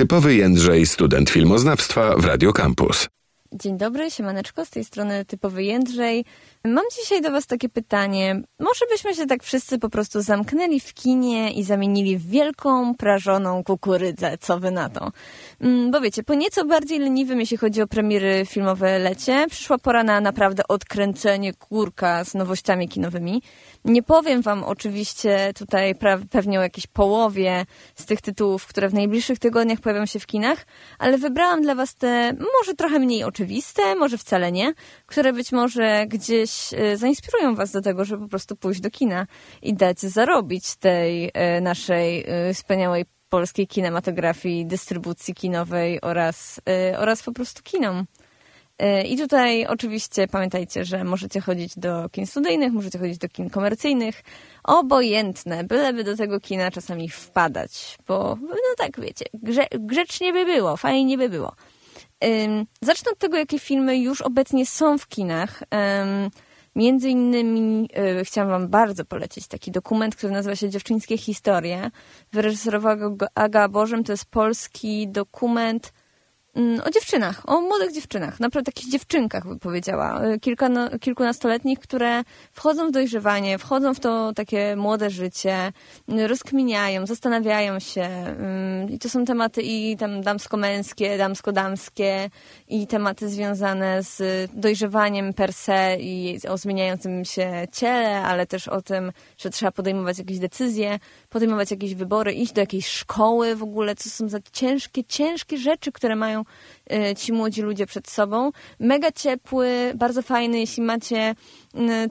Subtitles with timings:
[0.00, 3.08] Typowy Jędrzej, student filmoznawstwa w Radio Campus.
[3.54, 6.24] Dzień dobry, siemaneczko, z tej strony typowy Jędrzej.
[6.64, 8.42] Mam dzisiaj do Was takie pytanie.
[8.58, 13.64] Może byśmy się tak wszyscy po prostu zamknęli w kinie i zamienili w wielką, prażoną
[13.64, 14.38] kukurydzę.
[14.38, 15.10] Co Wy na to?
[15.60, 20.04] Mm, bo wiecie, po nieco bardziej leniwym, jeśli chodzi o premiery filmowe lecie, przyszła pora
[20.04, 23.42] na naprawdę odkręcenie kurka z nowościami kinowymi.
[23.84, 25.94] Nie powiem Wam oczywiście tutaj
[26.30, 30.66] pewnie o jakiejś połowie z tych tytułów, które w najbliższych tygodniach pojawią się w kinach,
[30.98, 33.39] ale wybrałam dla Was te może trochę mniej oczywiste,
[33.98, 34.74] może wcale nie,
[35.06, 39.26] które być może gdzieś e, zainspirują Was do tego, żeby po prostu pójść do kina
[39.62, 46.60] i dać zarobić tej e, naszej e, wspaniałej polskiej kinematografii, dystrybucji kinowej oraz,
[46.98, 48.06] oraz po prostu kinom.
[49.04, 54.22] I tutaj oczywiście pamiętajcie, że możecie chodzić do kin studyjnych, możecie chodzić do kin komercyjnych,
[54.64, 60.76] obojętne, byleby do tego kina czasami wpadać, bo no tak wiecie, grze, grzecznie by było,
[60.76, 61.52] fajnie by było.
[62.82, 65.62] Zacznę od tego, jakie filmy już obecnie są w kinach.
[66.76, 67.88] Między innymi
[68.20, 71.90] y, chciałam wam bardzo polecić taki dokument, który nazywa się Dziewczyńskie historie.
[72.32, 74.04] Wyreżyserowała go Aga Bożem.
[74.04, 75.92] To jest polski dokument
[76.84, 82.88] o dziewczynach, o młodych dziewczynach, naprawdę takich dziewczynkach by powiedziała, y, kilkano, kilkunastoletnich, które wchodzą
[82.88, 85.72] w dojrzewanie, wchodzą w to takie młode życie,
[86.08, 92.30] y, rozkminiają, zastanawiają się mm, i to są tematy i tam damsko-męskie, damsko-damskie
[92.68, 98.82] i tematy związane z dojrzewaniem per se i o zmieniającym się ciele, ale też o
[98.82, 103.94] tym, że trzeba podejmować jakieś decyzje, podejmować jakieś wybory, iść do jakiejś szkoły w ogóle,
[103.94, 106.39] co są za ciężkie, ciężkie rzeczy, które mają
[106.90, 108.50] e, ci młodzi ludzie przed sobą.
[108.78, 111.34] Mega ciepły, bardzo fajny, jeśli macie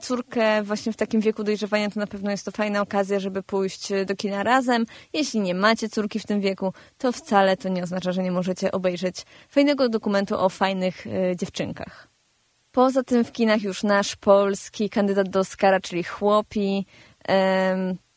[0.01, 3.89] córkę właśnie w takim wieku dojrzewania, to na pewno jest to fajna okazja, żeby pójść
[4.05, 4.85] do kina razem.
[5.13, 8.71] Jeśli nie macie córki w tym wieku, to wcale to nie oznacza, że nie możecie
[8.71, 9.15] obejrzeć
[9.49, 12.07] fajnego dokumentu o fajnych e, dziewczynkach.
[12.71, 16.85] Poza tym w kinach już nasz polski kandydat do Oscara, czyli Chłopi,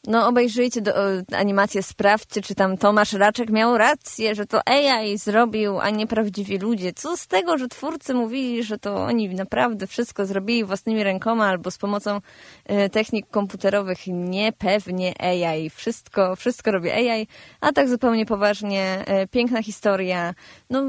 [0.07, 0.93] no obejrzyjcie do,
[1.33, 6.59] animację, sprawdźcie, czy tam Tomasz Raczek miał rację, że to AI zrobił, a nie prawdziwi
[6.59, 6.93] ludzie.
[6.93, 11.71] Co z tego, że twórcy mówili, że to oni naprawdę wszystko zrobili własnymi rękoma albo
[11.71, 13.99] z pomocą y, technik komputerowych.
[14.07, 15.71] Nie, pewnie AI.
[15.71, 17.27] Wszystko, wszystko robi AI,
[17.61, 20.35] a tak zupełnie poważnie, y, piękna historia.
[20.71, 20.85] No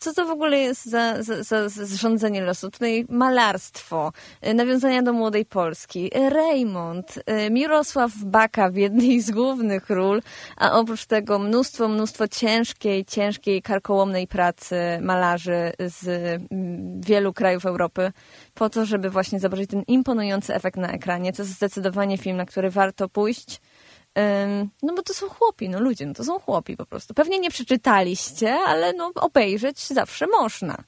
[0.00, 2.70] co to w ogóle jest za, za, za, za losu?
[2.70, 4.12] Tutaj malarstwo,
[4.46, 10.22] y, nawiązania do młodej Polski, Raymond, y, Mirosław Baka w jednej z głównych ról,
[10.56, 18.12] a oprócz tego mnóstwo, mnóstwo ciężkiej, ciężkiej, karkołomnej pracy malarzy z mm, wielu krajów Europy
[18.54, 21.32] po to, żeby właśnie zobaczyć ten imponujący efekt na ekranie.
[21.32, 23.60] To jest zdecydowanie film, na który warto pójść.
[24.82, 27.14] No bo to są chłopi, no ludzie, no to są chłopi po prostu.
[27.14, 30.84] Pewnie nie przeczytaliście, ale no obejrzeć zawsze można.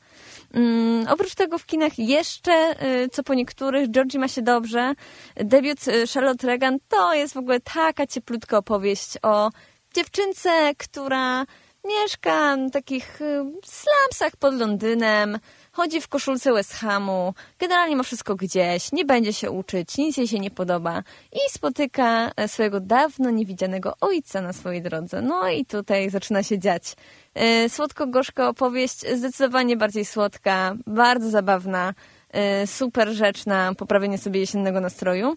[0.55, 2.75] Um, oprócz tego w kinach jeszcze,
[3.05, 4.95] y, co po niektórych, Georgie ma się dobrze.
[5.37, 9.51] Debiut y, Charlotte Regan to jest w ogóle taka cieplutka opowieść o
[9.95, 11.45] dziewczynce, która
[11.85, 15.39] mieszka w takich y, slumsach pod Londynem,
[15.73, 20.29] chodzi w koszulce West Hamu, generalnie ma wszystko gdzieś, nie będzie się uczyć, nic jej
[20.29, 21.03] się nie podoba.
[21.33, 25.23] I spotyka e, swojego dawno niewidzianego ojca na swojej drodze.
[25.23, 26.97] No i tutaj zaczyna się dziać.
[27.35, 31.95] E, słodko-gorzka opowieść, zdecydowanie bardziej słodka, bardzo zabawna,
[32.31, 35.37] e, super rzecz na poprawienie sobie jesiennego nastroju.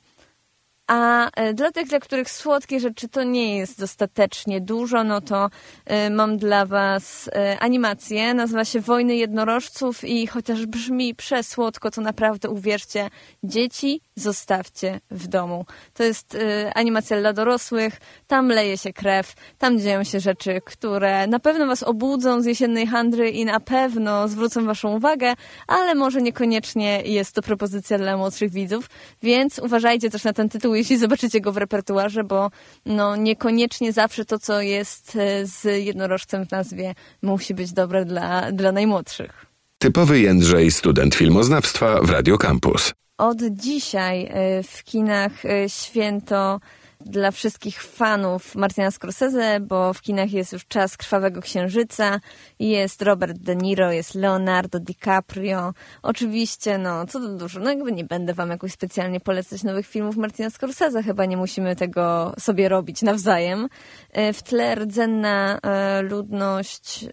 [0.88, 5.50] A e, dla tych, dla których słodkie rzeczy to nie jest dostatecznie dużo, no to
[5.86, 8.34] e, mam dla Was e, animację.
[8.34, 13.10] Nazywa się Wojny Jednorożców i chociaż brzmi przesłodko, to naprawdę uwierzcie,
[13.44, 15.66] dzieci zostawcie w domu.
[15.94, 16.38] To jest
[16.76, 17.98] animacja dla dorosłych,
[18.28, 22.88] tam leje się krew, tam dzieją się rzeczy, które na pewno Was obudzą z jesiennej
[22.88, 25.34] handry i na pewno zwrócą Waszą uwagę,
[25.68, 28.90] ale może niekoniecznie jest to propozycja dla młodszych widzów,
[29.24, 32.52] więc uważajcie też na ten tytuł jeśli zobaczycie go w repertuarze, bo
[32.86, 38.52] no, niekoniecznie zawsze to, co jest e, z jednorożcem w nazwie, musi być dobre dla,
[38.52, 39.46] dla najmłodszych.
[39.78, 42.94] Typowy Jędrzej, student filmoznawstwa w Radio Campus.
[43.18, 46.60] Od dzisiaj e, w kinach e, święto
[47.06, 52.20] dla wszystkich fanów Martina Scorsese, bo w kinach jest już czas Krwawego Księżyca,
[52.60, 55.74] jest Robert De Niro, jest Leonardo DiCaprio.
[56.04, 60.18] Oczywiście, no, co to dużo, no jakby nie będę wam jakoś specjalnie polecać nowych filmów
[60.18, 63.70] Martina Scorsese, chyba nie musimy tego sobie robić nawzajem.
[64.12, 67.06] E, w tle rdzenna e, ludność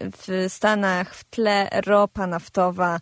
[0.00, 3.00] w Stanach w tle ropa naftowa,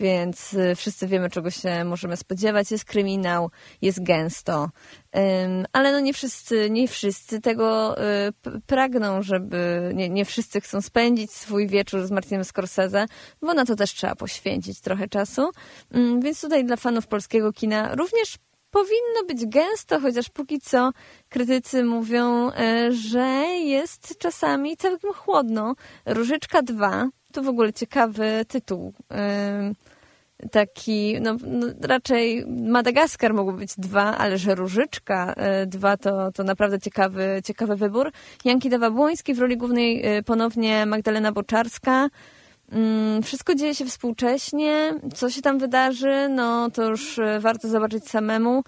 [0.00, 2.70] więc y, wszyscy wiemy, czego się możemy spodziewać.
[2.70, 3.50] Jest kryminał,
[3.82, 4.70] jest gęsto,
[5.72, 8.32] ale no nie wszyscy, nie wszyscy tego y,
[8.66, 13.06] pragną, żeby, nie, nie wszyscy chcą spędzić swój wieczór z Martinem Scorsese,
[13.42, 15.50] bo na to też trzeba poświęcić trochę czasu.
[16.22, 18.38] Więc tutaj dla fanów polskiego kina również
[18.74, 20.90] powinno być gęsto, chociaż póki co
[21.28, 23.26] krytycy mówią, e, że
[23.64, 25.74] jest czasami całkiem chłodno.
[26.06, 28.92] Różyczka 2 to w ogóle ciekawy tytuł.
[29.10, 29.72] E,
[30.50, 36.44] taki, no, no, raczej Madagaskar mógł być dwa, ale że Różyczka e, dwa to, to
[36.44, 38.12] naprawdę ciekawy, ciekawy wybór.
[38.44, 42.08] Janki Dawa-Błoński w roli głównej ponownie Magdalena Boczarska.
[42.74, 44.94] Mm, wszystko dzieje się współcześnie.
[45.14, 48.62] Co się tam wydarzy, no to już e, warto zobaczyć samemu.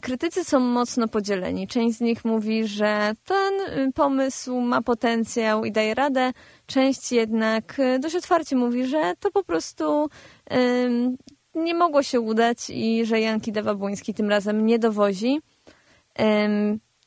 [0.00, 1.66] Krytycy są mocno podzieleni.
[1.66, 3.54] Część z nich mówi, że ten
[3.88, 6.32] y, pomysł ma potencjał i daje radę.
[6.66, 10.08] Część jednak y, dość otwarcie mówi, że to po prostu
[11.54, 15.40] nie mogło się udać i że Janki Dawa-Błoński tym razem nie dowozi.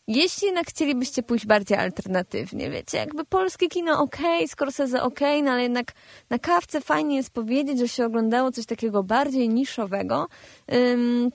[0.07, 4.17] Jeśli jednak chcielibyście pójść bardziej alternatywnie, wiecie, jakby polskie kino ok,
[4.47, 5.91] Scorsese ok, no ale jednak
[6.29, 10.27] na kawce fajnie jest powiedzieć, że się oglądało coś takiego bardziej niszowego,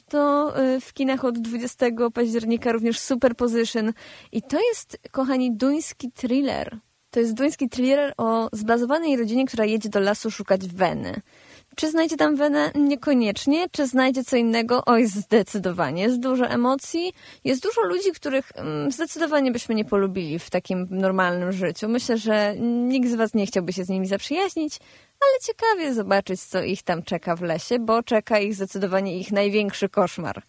[0.08, 3.92] to y, w kinach od 20 października również Superposition
[4.32, 6.78] i to jest, kochani, duński thriller.
[7.18, 11.20] To jest duński thriller o zbazowanej rodzinie, która jedzie do lasu szukać weny.
[11.76, 12.70] Czy znajdzie tam wenę?
[12.74, 13.66] Niekoniecznie.
[13.72, 14.82] Czy znajdzie co innego?
[14.86, 16.02] Oj, zdecydowanie.
[16.02, 17.12] Jest dużo emocji.
[17.44, 21.88] Jest dużo ludzi, których mm, zdecydowanie byśmy nie polubili w takim normalnym życiu.
[21.88, 24.78] Myślę, że nikt z was nie chciałby się z nimi zaprzyjaźnić,
[25.20, 29.88] ale ciekawie zobaczyć, co ich tam czeka w lesie, bo czeka ich zdecydowanie ich największy
[29.88, 30.42] koszmar.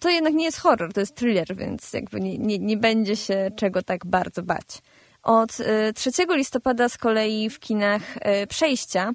[0.00, 3.50] To jednak nie jest horror, to jest thriller, więc jakby nie, nie, nie będzie się
[3.56, 4.82] czego tak bardzo bać.
[5.26, 5.52] Od
[5.94, 9.12] 3 y, listopada z kolei w kinach y, Przejścia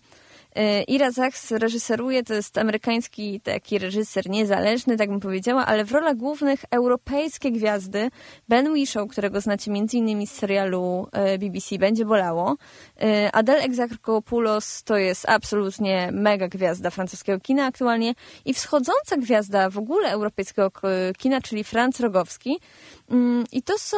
[0.88, 6.16] Ira Zachs reżyseruje, to jest amerykański taki reżyser niezależny, tak bym powiedziała, ale w rolach
[6.16, 8.10] głównych europejskie gwiazdy.
[8.50, 10.28] Ben Whishaw, którego znacie m.in.
[10.28, 12.56] z serialu e, BBC Będzie Bolało.
[13.02, 18.14] E, Adele Exarchopoulos to jest absolutnie mega gwiazda francuskiego kina aktualnie
[18.46, 20.72] i wschodząca gwiazda w ogóle europejskiego
[21.18, 22.60] kina, czyli Franz Rogowski.
[23.10, 23.98] Mm, I to są,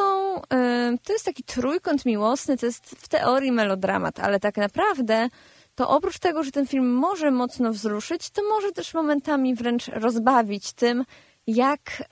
[1.02, 5.28] to jest taki trójkąt miłosny, to jest w teorii melodramat, ale tak naprawdę
[5.74, 10.72] to oprócz tego, że ten film może mocno wzruszyć, to może też momentami wręcz rozbawić
[10.72, 11.04] tym,
[11.46, 12.02] jak,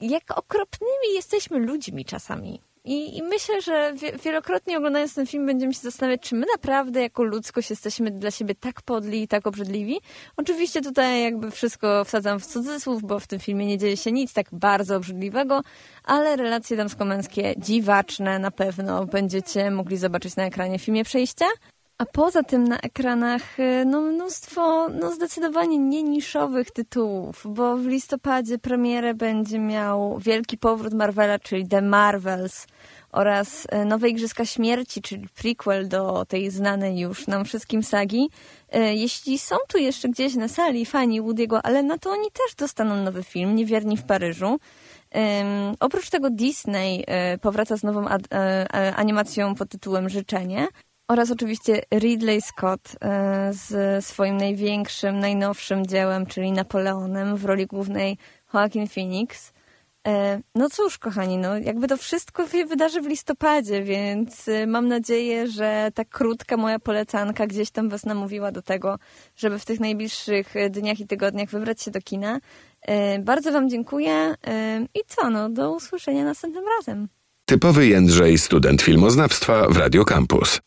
[0.00, 2.60] jak okropnymi jesteśmy ludźmi czasami.
[2.86, 3.94] I, I, myślę, że
[4.24, 8.54] wielokrotnie oglądając ten film będziemy się zastanawiać, czy my naprawdę jako ludzkość jesteśmy dla siebie
[8.54, 10.00] tak podli i tak obrzydliwi.
[10.36, 14.32] Oczywiście tutaj jakby wszystko wsadzam w cudzysłów, bo w tym filmie nie dzieje się nic
[14.32, 15.60] tak bardzo obrzydliwego,
[16.04, 21.46] ale relacje damsko-męskie dziwaczne na pewno będziecie mogli zobaczyć na ekranie w filmie Przejścia.
[21.98, 27.86] A poza tym na ekranach y, no, mnóstwo no, zdecydowanie nie niszowych tytułów, bo w
[27.86, 32.66] listopadzie premierę będzie miał Wielki Powrót Marvela, czyli The Marvels
[33.12, 38.30] oraz y, Nowe Igrzyska Śmierci, czyli prequel do tej znanej już nam wszystkim sagi.
[38.74, 42.54] Y, jeśli są tu jeszcze gdzieś na sali fani Woody'ego, ale na to oni też
[42.54, 44.46] dostaną nowy film, Niewierni w Paryżu.
[45.14, 47.04] Um, oprócz tego Disney
[47.34, 50.68] y, powraca z nową ad, y, animacją pod tytułem Życzenie.
[51.08, 58.18] Oraz oczywiście Ridley Scott e, z swoim największym, najnowszym dziełem, czyli Napoleonem w roli głównej
[58.54, 59.52] Joaquin Phoenix.
[60.08, 64.88] E, no cóż, kochani, no jakby to wszystko się wydarzy w listopadzie, więc e, mam
[64.88, 68.98] nadzieję, że ta krótka moja polecanka gdzieś tam was namówiła do tego,
[69.36, 72.40] żeby w tych najbliższych dniach i tygodniach wybrać się do kina.
[73.20, 74.34] Bardzo wam dziękuję
[74.94, 77.08] i co, no do usłyszenia następnym razem.
[77.44, 80.60] Typowy Jędrzej, student filmoznawstwa w Radio Campus.